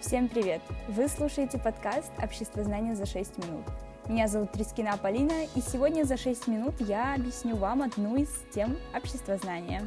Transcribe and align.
Всем 0.00 0.28
привет! 0.28 0.60
Вы 0.86 1.08
слушаете 1.08 1.58
подкаст 1.58 2.12
«Общество 2.22 2.62
знания 2.62 2.94
за 2.94 3.04
6 3.04 3.38
минут». 3.38 3.64
Меня 4.06 4.28
зовут 4.28 4.52
Трискина 4.52 4.96
Полина, 4.96 5.44
и 5.56 5.60
сегодня 5.60 6.04
за 6.04 6.16
6 6.16 6.46
минут 6.46 6.74
я 6.78 7.14
объясню 7.14 7.56
вам 7.56 7.82
одну 7.82 8.14
из 8.14 8.28
тем 8.54 8.78
общества 8.94 9.36
знания. 9.38 9.82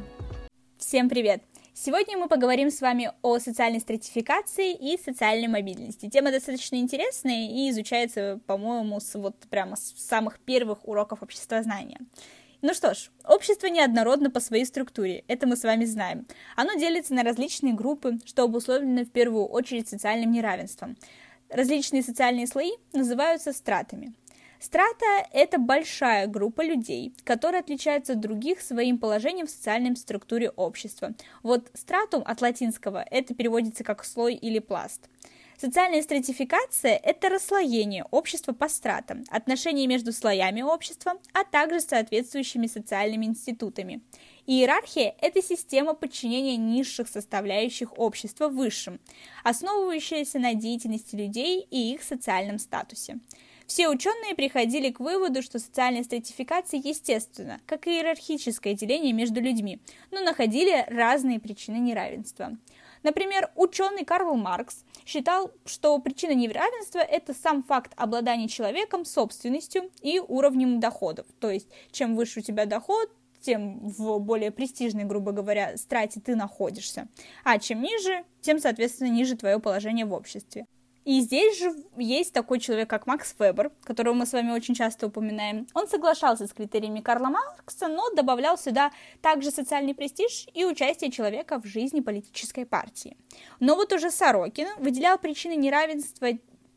Всем 0.76 1.08
привет! 1.08 1.42
Сегодня 1.72 2.18
мы 2.18 2.28
поговорим 2.28 2.70
с 2.70 2.82
вами 2.82 3.10
о 3.22 3.38
социальной 3.38 3.80
стратификации 3.80 4.74
и 4.74 4.98
социальной 5.02 5.48
мобильности. 5.48 6.10
Тема 6.10 6.30
достаточно 6.30 6.76
интересная 6.76 7.48
и 7.48 7.70
изучается, 7.70 8.38
по-моему, 8.46 9.00
с 9.00 9.14
вот 9.14 9.36
прямо 9.48 9.76
с 9.76 9.94
самых 9.96 10.40
первых 10.40 10.86
уроков 10.86 11.22
общества 11.22 11.62
знания. 11.62 11.98
Ну 12.64 12.74
что 12.74 12.94
ж, 12.94 13.10
общество 13.24 13.66
неоднородно 13.66 14.30
по 14.30 14.38
своей 14.38 14.64
структуре, 14.64 15.24
это 15.26 15.48
мы 15.48 15.56
с 15.56 15.64
вами 15.64 15.84
знаем. 15.84 16.24
Оно 16.54 16.74
делится 16.74 17.12
на 17.12 17.24
различные 17.24 17.74
группы, 17.74 18.20
что 18.24 18.44
обусловлено 18.44 19.02
в 19.02 19.10
первую 19.10 19.46
очередь 19.46 19.88
социальным 19.88 20.30
неравенством. 20.30 20.96
Различные 21.50 22.04
социальные 22.04 22.46
слои 22.46 22.70
называются 22.92 23.52
стратами. 23.52 24.12
Страта– 24.60 25.26
это 25.32 25.58
большая 25.58 26.28
группа 26.28 26.64
людей, 26.64 27.16
которые 27.24 27.58
отличаются 27.58 28.12
от 28.12 28.20
других 28.20 28.60
своим 28.60 28.98
положением 28.98 29.48
в 29.48 29.50
социальной 29.50 29.96
структуре 29.96 30.50
общества. 30.50 31.14
Вот 31.42 31.68
стратум 31.74 32.22
от 32.24 32.40
латинского– 32.42 33.04
это 33.10 33.34
переводится 33.34 33.82
как 33.82 34.04
слой 34.04 34.36
или 34.36 34.60
пласт. 34.60 35.08
Социальная 35.62 36.02
стратификация– 36.02 36.96
это 37.04 37.28
расслоение 37.28 38.04
общества 38.10 38.52
по 38.52 38.68
стратам, 38.68 39.22
отношения 39.30 39.86
между 39.86 40.12
слоями 40.12 40.60
общества, 40.60 41.12
а 41.34 41.44
также 41.44 41.78
соответствующими 41.78 42.66
социальными 42.66 43.26
институтами. 43.26 44.00
Иерархия– 44.48 45.14
это 45.20 45.40
система 45.40 45.94
подчинения 45.94 46.56
низших 46.56 47.06
составляющих 47.06 47.96
общества 47.96 48.48
высшим, 48.48 48.98
основывающаяся 49.44 50.40
на 50.40 50.54
деятельности 50.54 51.14
людей 51.14 51.64
и 51.70 51.94
их 51.94 52.02
социальном 52.02 52.58
статусе. 52.58 53.20
Все 53.68 53.88
ученые 53.88 54.34
приходили 54.34 54.90
к 54.90 54.98
выводу, 54.98 55.42
что 55.42 55.60
социальная 55.60 56.02
стратификация 56.02 56.80
естественна, 56.80 57.60
как 57.66 57.86
и 57.86 57.90
иерархическое 57.92 58.74
деление 58.74 59.12
между 59.12 59.40
людьми, 59.40 59.78
но 60.10 60.22
находили 60.22 60.84
разные 60.88 61.38
причины 61.38 61.76
неравенства. 61.76 62.58
Например, 63.02 63.50
ученый 63.56 64.04
Карл 64.04 64.36
Маркс 64.36 64.84
считал, 65.04 65.50
что 65.64 65.98
причина 65.98 66.32
неравенства– 66.32 66.98
это 67.00 67.34
сам 67.34 67.62
факт 67.62 67.92
обладания 67.96 68.48
человеком 68.48 69.04
собственностью 69.04 69.90
и 70.00 70.20
уровнем 70.20 70.80
доходов. 70.80 71.26
То 71.40 71.50
есть, 71.50 71.68
чем 71.90 72.16
выше 72.16 72.40
у 72.40 72.42
тебя 72.42 72.66
доход, 72.66 73.10
тем 73.40 73.80
в 73.80 74.18
более 74.18 74.50
престижной, 74.50 75.04
грубо 75.04 75.32
говоря, 75.32 75.76
страте 75.76 76.20
ты 76.20 76.36
находишься. 76.36 77.08
А 77.44 77.58
чем 77.58 77.82
ниже, 77.82 78.24
тем, 78.40 78.60
соответственно, 78.60 79.08
ниже 79.08 79.36
твое 79.36 79.58
положение 79.58 80.06
в 80.06 80.12
обществе. 80.12 80.66
И 81.04 81.20
здесь 81.20 81.58
же 81.58 81.74
есть 81.96 82.32
такой 82.32 82.60
человек, 82.60 82.88
как 82.88 83.06
Макс 83.06 83.34
Вебер, 83.38 83.70
которого 83.84 84.14
мы 84.14 84.26
с 84.26 84.32
вами 84.32 84.52
очень 84.52 84.74
часто 84.74 85.08
упоминаем. 85.08 85.66
Он 85.74 85.88
соглашался 85.88 86.46
с 86.46 86.52
критериями 86.52 87.00
Карла 87.00 87.26
Маркса, 87.26 87.88
но 87.88 88.10
добавлял 88.14 88.56
сюда 88.56 88.92
также 89.20 89.50
социальный 89.50 89.94
престиж 89.94 90.46
и 90.54 90.64
участие 90.64 91.10
человека 91.10 91.60
в 91.60 91.66
жизни 91.66 92.00
политической 92.00 92.64
партии. 92.64 93.16
Но 93.58 93.74
вот 93.74 93.92
уже 93.92 94.10
Сорокин 94.10 94.68
выделял 94.78 95.18
причины 95.18 95.56
неравенства 95.56 96.28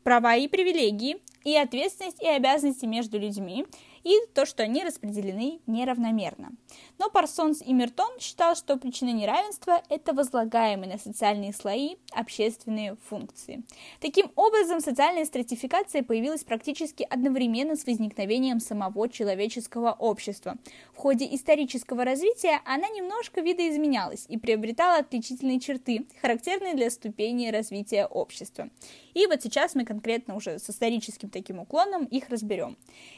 права 0.02 0.36
и 0.36 0.48
привилегии, 0.48 1.20
и 1.44 1.56
ответственность 1.56 2.20
и 2.22 2.26
обязанности 2.26 2.86
между 2.86 3.18
людьми, 3.18 3.66
и 4.06 4.20
то, 4.34 4.46
что 4.46 4.62
они 4.62 4.84
распределены 4.84 5.58
неравномерно. 5.66 6.52
Но 6.96 7.10
Парсонс 7.10 7.60
и 7.60 7.72
Мертон 7.72 8.20
считал, 8.20 8.54
что 8.54 8.76
причина 8.76 9.10
неравенства– 9.10 9.82
это 9.88 10.12
возлагаемые 10.12 10.92
на 10.92 10.98
социальные 10.98 11.52
слои 11.52 11.96
общественные 12.12 12.96
функции. 13.08 13.64
Таким 14.00 14.30
образом, 14.36 14.80
социальная 14.80 15.24
стратификация 15.24 16.04
появилась 16.04 16.44
практически 16.44 17.04
одновременно 17.10 17.74
с 17.74 17.84
возникновением 17.84 18.60
самого 18.60 19.08
человеческого 19.08 19.90
общества. 19.90 20.56
В 20.94 20.98
ходе 20.98 21.26
исторического 21.34 22.04
развития 22.04 22.60
она 22.64 22.88
немножко 22.90 23.40
видоизменялась 23.40 24.26
и 24.28 24.38
приобретала 24.38 24.98
отличительные 24.98 25.58
черты, 25.58 26.06
характерные 26.22 26.74
для 26.74 26.90
ступени 26.90 27.48
развития 27.48 28.06
общества. 28.06 28.70
И 29.14 29.26
вот 29.26 29.42
сейчас 29.42 29.74
мы 29.74 29.84
конкретно 29.84 30.36
уже 30.36 30.60
с 30.60 30.70
историческим 30.70 31.28
таким 31.28 31.58
уклоном 31.58 32.04
их 32.04 32.28
разберем. 32.28 32.76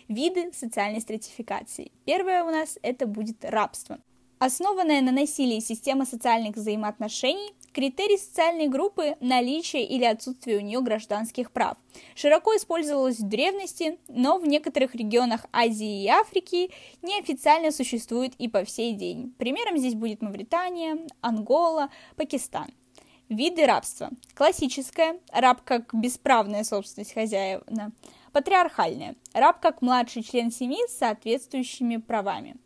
Виды 0.08 0.50
социальной 0.52 0.77
стратификации. 1.00 1.90
Первое 2.04 2.44
у 2.44 2.50
нас 2.50 2.78
это 2.82 3.06
будет 3.06 3.44
рабство. 3.44 3.98
Основанная 4.38 5.00
на 5.00 5.10
насилии 5.10 5.58
система 5.58 6.06
социальных 6.06 6.54
взаимоотношений– 6.54 7.54
критерий 7.72 8.16
социальной 8.16 8.68
группы– 8.68 9.16
наличие 9.20 9.84
или 9.84 10.04
отсутствие 10.04 10.58
у 10.58 10.60
нее 10.60 10.80
гражданских 10.80 11.50
прав. 11.50 11.76
Широко 12.14 12.56
использовалась 12.56 13.18
в 13.18 13.28
древности, 13.28 13.98
но 14.06 14.38
в 14.38 14.46
некоторых 14.46 14.94
регионах 14.94 15.46
Азии 15.52 16.04
и 16.04 16.08
Африки 16.08 16.70
неофициально 17.02 17.72
существует 17.72 18.34
и 18.38 18.46
по 18.46 18.64
всей 18.64 18.92
день. 18.92 19.34
Примером 19.38 19.76
здесь 19.76 19.94
будет 19.94 20.22
Мавритания, 20.22 20.98
Ангола, 21.20 21.90
Пакистан. 22.14 22.70
Виды 23.28 23.66
рабства. 23.66 24.10
Классическое. 24.34 25.18
Раб 25.32 25.62
как 25.64 25.92
бесправная 25.92 26.62
собственность 26.62 27.12
хозяина. 27.12 27.92
Патриархальное. 28.32 29.16
Раб 29.32 29.60
как 29.60 29.82
младший 29.82 30.22
член 30.22 30.50
семьи 30.50 30.78
с 30.88 30.98
соответствующими 30.98 31.96
правами. 31.96 32.56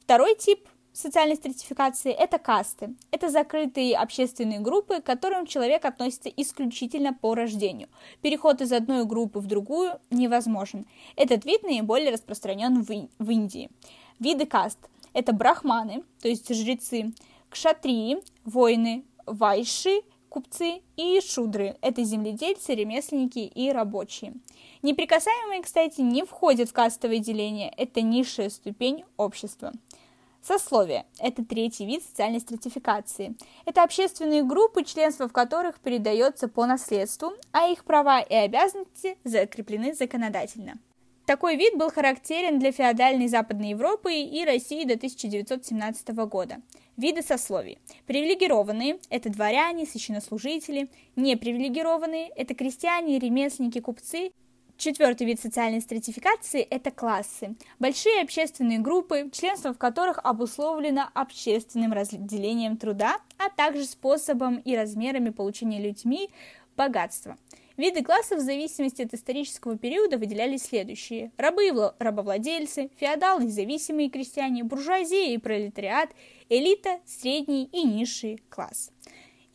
Второй 0.00 0.34
тип 0.36 0.68
социальной 0.92 1.36
стратификации– 1.36 2.12
это 2.18 2.38
касты. 2.38 2.94
Это 3.10 3.30
закрытые 3.30 3.96
общественные 3.96 4.60
группы, 4.60 5.00
к 5.00 5.04
которым 5.04 5.46
человек 5.46 5.84
относится 5.84 6.28
исключительно 6.28 7.14
по 7.14 7.34
рождению. 7.34 7.88
Переход 8.20 8.60
из 8.60 8.72
одной 8.72 9.04
группы 9.04 9.38
в 9.38 9.46
другую 9.46 9.98
невозможен. 10.10 10.86
Этот 11.16 11.44
вид 11.44 11.62
наиболее 11.62 12.12
распространен 12.12 12.82
в 12.82 13.30
Индии. 13.30 13.70
Виды 14.18 14.46
каст– 14.46 14.78
это 15.14 15.32
брахманы, 15.32 16.04
то 16.20 16.28
есть 16.28 16.54
жрецы, 16.54 17.12
кшатрии, 17.48 18.18
воины, 18.44 19.04
вайши, 19.26 20.02
купцы 20.32 20.80
и 20.96 21.20
шудры. 21.20 21.76
Это 21.82 22.02
земледельцы, 22.04 22.74
ремесленники 22.74 23.40
и 23.40 23.70
рабочие. 23.70 24.32
Неприкасаемые, 24.80 25.62
кстати, 25.62 26.00
не 26.00 26.24
входят 26.24 26.70
в 26.70 26.72
кастовое 26.72 27.18
деление. 27.18 27.70
Это 27.76 28.00
низшая 28.00 28.48
ступень 28.48 29.04
общества. 29.18 29.72
Сословие– 30.40 31.04
это 31.18 31.44
третий 31.44 31.84
вид 31.84 32.02
социальной 32.02 32.40
стратификации. 32.40 33.36
Это 33.66 33.82
общественные 33.82 34.42
группы, 34.42 34.84
членство 34.84 35.28
в 35.28 35.32
которых 35.32 35.78
передается 35.80 36.48
по 36.48 36.64
наследству, 36.64 37.32
а 37.52 37.68
их 37.68 37.84
права 37.84 38.20
и 38.20 38.34
обязанности 38.34 39.18
закреплены 39.24 39.92
законодательно. 39.92 40.78
Такой 41.26 41.56
вид 41.56 41.76
был 41.76 41.90
характерен 41.90 42.58
для 42.58 42.72
феодальной 42.72 43.28
Западной 43.28 43.70
Европы 43.70 44.14
и 44.14 44.44
России 44.46 44.84
до 44.84 44.94
1917 44.94 46.08
года. 46.26 46.56
Виды 46.98 47.22
сословий. 47.22 47.78
Привилегированные– 48.06 48.98
это 49.10 49.30
дворяне, 49.30 49.86
священнослужители. 49.86 50.90
Непривилегированные– 51.16 52.28
это 52.36 52.54
крестьяне, 52.54 53.18
ремесленники, 53.18 53.80
купцы. 53.80 54.30
Четвертый 54.76 55.26
вид 55.26 55.40
социальной 55.40 55.80
стратификации– 55.80 56.60
это 56.70 56.90
классы. 56.90 57.54
Большие 57.78 58.20
общественные 58.20 58.78
группы, 58.78 59.30
членство 59.32 59.72
в 59.72 59.78
которых 59.78 60.18
обусловлено 60.22 61.08
общественным 61.14 61.94
разделением 61.94 62.76
труда, 62.76 63.16
а 63.38 63.48
также 63.48 63.84
способом 63.84 64.56
и 64.56 64.76
размерами 64.76 65.30
получения 65.30 65.80
людьми 65.80 66.28
богатства– 66.76 67.38
Виды 67.76 68.02
классов 68.02 68.38
в 68.38 68.42
зависимости 68.42 69.02
от 69.02 69.14
исторического 69.14 69.78
периода 69.78 70.18
выделялись 70.18 70.64
следующие. 70.64 71.32
Рабы 71.36 71.68
и 71.68 71.72
рабовладельцы, 71.98 72.90
феодалы, 72.96 73.44
независимые 73.44 74.10
крестьяне, 74.10 74.64
буржуазия 74.64 75.34
и 75.34 75.38
пролетариат, 75.38 76.10
элита, 76.48 77.00
средний 77.06 77.64
и 77.64 77.82
низший 77.84 78.42
класс. 78.48 78.90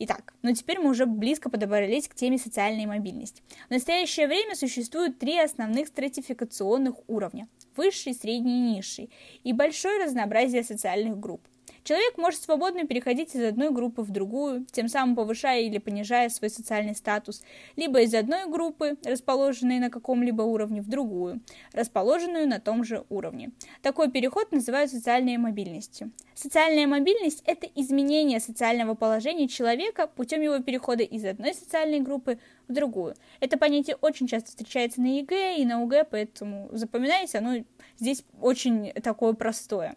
Итак, 0.00 0.34
но 0.42 0.50
ну 0.50 0.54
теперь 0.54 0.78
мы 0.78 0.90
уже 0.90 1.06
близко 1.06 1.50
подобрались 1.50 2.08
к 2.08 2.14
теме 2.14 2.38
социальной 2.38 2.86
мобильности. 2.86 3.42
В 3.68 3.72
настоящее 3.72 4.28
время 4.28 4.54
существует 4.54 5.18
три 5.18 5.38
основных 5.38 5.88
стратификационных 5.88 6.94
уровня– 7.08 7.48
высший, 7.78 8.12
средний 8.12 8.58
и 8.58 8.76
низший, 8.76 9.10
и 9.44 9.54
большое 9.54 10.04
разнообразие 10.04 10.62
социальных 10.62 11.18
групп– 11.18 11.40
Человек 11.88 12.18
может 12.18 12.42
свободно 12.42 12.86
переходить 12.86 13.34
из 13.34 13.42
одной 13.42 13.70
группы 13.70 14.02
в 14.02 14.10
другую, 14.10 14.66
тем 14.70 14.88
самым 14.88 15.16
повышая 15.16 15.60
или 15.60 15.78
понижая 15.78 16.28
свой 16.28 16.50
социальный 16.50 16.94
статус, 16.94 17.42
либо 17.76 18.02
из 18.02 18.12
одной 18.14 18.46
группы, 18.46 18.98
расположенной 19.04 19.78
на 19.78 19.88
каком-либо 19.88 20.42
уровне, 20.42 20.82
в 20.82 20.88
другую, 20.90 21.40
расположенную 21.72 22.46
на 22.46 22.60
том 22.60 22.84
же 22.84 23.04
уровне. 23.08 23.52
Такой 23.80 24.10
переход 24.10 24.52
называют 24.52 24.90
социальной 24.90 25.38
мобильностью. 25.38 26.10
Социальная 26.34 26.86
мобильность– 26.86 27.42
это 27.46 27.66
изменение 27.74 28.40
социального 28.40 28.94
положения 28.94 29.48
человека 29.48 30.08
путем 30.08 30.42
его 30.42 30.58
перехода 30.58 31.02
из 31.04 31.24
одной 31.24 31.54
социальной 31.54 32.00
группы 32.00 32.38
в 32.68 32.72
другую. 32.72 33.14
Это 33.40 33.58
понятие 33.58 33.96
очень 34.00 34.26
часто 34.26 34.50
встречается 34.50 35.00
на 35.00 35.18
ЕГЭ 35.18 35.56
и 35.58 35.64
на 35.64 35.82
ОГЭ, 35.82 36.04
поэтому 36.04 36.68
запоминайте, 36.72 37.38
оно 37.38 37.64
здесь 37.98 38.24
очень 38.40 38.92
такое 39.02 39.32
простое. 39.32 39.96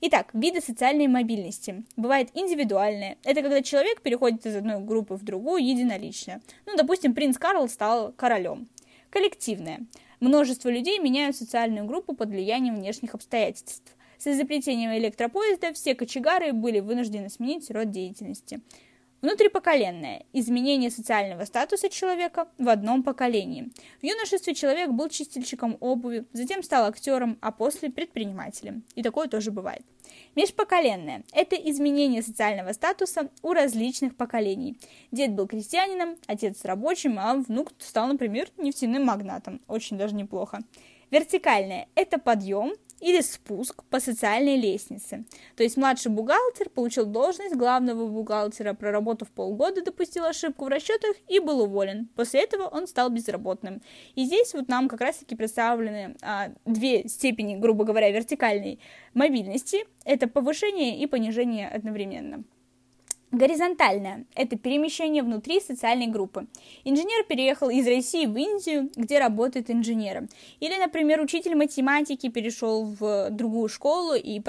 Итак, 0.00 0.28
виды 0.34 0.60
социальной 0.60 1.08
мобильности. 1.08 1.84
Бывает 1.96 2.28
индивидуальная. 2.34 3.16
Это 3.24 3.40
когда 3.40 3.62
человек 3.62 4.02
переходит 4.02 4.44
из 4.44 4.54
одной 4.54 4.80
группы 4.80 5.14
в 5.14 5.24
другую 5.24 5.64
единолично. 5.64 6.42
Ну, 6.66 6.76
допустим, 6.76 7.14
принц 7.14 7.38
Карл 7.38 7.66
стал 7.68 8.12
королем. 8.12 8.68
Коллективная. 9.08 9.86
Множество 10.20 10.68
людей 10.68 10.98
меняют 10.98 11.36
социальную 11.36 11.86
группу 11.86 12.14
под 12.14 12.28
влиянием 12.28 12.76
внешних 12.76 13.14
обстоятельств. 13.14 13.96
С 14.18 14.26
изобретением 14.26 14.94
электропоезда 14.96 15.72
все 15.72 15.94
кочегары 15.94 16.52
были 16.52 16.80
вынуждены 16.80 17.28
сменить 17.28 17.70
род 17.70 17.90
деятельности. 17.90 18.60
Внутрипоколенное– 19.22 20.24
изменение 20.34 20.90
социального 20.90 21.44
статуса 21.46 21.88
человека 21.88 22.48
в 22.58 22.68
одном 22.68 23.02
поколении. 23.02 23.72
В 24.00 24.04
юношестве 24.04 24.54
человек 24.54 24.90
был 24.90 25.08
чистильщиком 25.08 25.78
обуви, 25.80 26.26
затем 26.34 26.62
стал 26.62 26.84
актером, 26.84 27.38
а 27.40 27.50
после– 27.50 27.90
предпринимателем. 27.90 28.84
И 28.94 29.02
такое 29.02 29.26
тоже 29.26 29.50
бывает. 29.50 29.82
Межпоколенное– 30.34 31.24
это 31.32 31.56
изменение 31.56 32.22
социального 32.22 32.72
статуса 32.72 33.30
у 33.42 33.54
различных 33.54 34.16
поколений. 34.16 34.78
Дед 35.12 35.32
был 35.32 35.46
крестьянином, 35.46 36.16
отец 36.26 36.62
рабочим, 36.64 37.18
а 37.18 37.34
внук 37.34 37.72
стал, 37.78 38.08
например, 38.08 38.50
нефтяным 38.58 39.04
магнатом. 39.04 39.60
Очень 39.66 39.96
даже 39.96 40.14
неплохо. 40.14 40.60
Вертикальное– 41.10 41.88
это 41.94 42.18
подъем, 42.18 42.74
или 43.00 43.20
спуск 43.20 43.84
по 43.84 44.00
социальной 44.00 44.56
лестнице. 44.56 45.24
То 45.56 45.62
есть 45.62 45.76
младший 45.76 46.10
бухгалтер 46.10 46.70
получил 46.70 47.04
должность 47.06 47.54
главного 47.54 48.06
бухгалтера, 48.06 48.74
проработав 48.74 49.30
полгода, 49.30 49.82
допустил 49.84 50.24
ошибку 50.24 50.64
в 50.64 50.68
расчетах 50.68 51.14
и 51.28 51.38
был 51.38 51.60
уволен. 51.60 52.08
После 52.16 52.42
этого 52.42 52.64
он 52.64 52.86
стал 52.86 53.10
безработным. 53.10 53.82
И 54.14 54.24
здесь 54.24 54.54
вот 54.54 54.68
нам 54.68 54.88
как 54.88 55.00
раз-таки 55.00 55.36
представлены 55.36 56.16
а, 56.22 56.50
две 56.64 57.08
степени, 57.08 57.56
грубо 57.56 57.84
говоря, 57.84 58.10
вертикальной 58.10 58.80
мобильности. 59.14 59.84
Это 60.04 60.26
повышение 60.26 60.98
и 60.98 61.06
понижение 61.06 61.68
одновременно. 61.68 62.44
Горизонтальное– 63.32 64.24
это 64.36 64.56
перемещение 64.56 65.22
внутри 65.22 65.60
социальной 65.60 66.06
группы. 66.06 66.46
Инженер 66.84 67.24
переехал 67.24 67.68
из 67.68 67.86
России 67.86 68.24
в 68.24 68.36
Индию, 68.36 68.88
где 68.94 69.18
работает 69.18 69.68
инженером. 69.68 70.28
Или, 70.60 70.78
например, 70.78 71.20
учитель 71.20 71.56
математики 71.56 72.28
перешел 72.28 72.84
в 72.84 73.30
другую 73.30 73.68
школу 73.68 74.14
и 74.14 74.40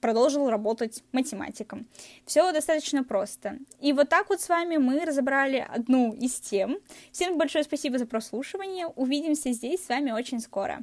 продолжил 0.00 0.48
работать 0.48 1.04
математиком. 1.12 1.86
Все 2.24 2.50
достаточно 2.50 3.04
просто. 3.04 3.58
И 3.80 3.92
вот 3.92 4.08
так 4.08 4.30
вот 4.30 4.40
с 4.40 4.48
вами 4.48 4.78
мы 4.78 5.04
разобрали 5.04 5.66
одну 5.68 6.14
из 6.14 6.40
тем. 6.40 6.78
Всем 7.12 7.36
большое 7.36 7.62
спасибо 7.62 7.98
за 7.98 8.06
прослушивание. 8.06 8.86
Увидимся 8.86 9.52
здесь 9.52 9.84
с 9.84 9.88
вами 9.90 10.12
очень 10.12 10.40
скоро. 10.40 10.82